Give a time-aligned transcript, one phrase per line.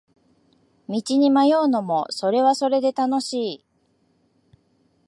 [0.89, 3.65] 道に迷うのもそれはそれで楽しい